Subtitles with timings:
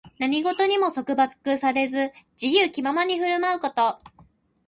[0.17, 2.11] 何事にも束縛されず、
[2.41, 3.99] 自由気ままに振る舞うこと。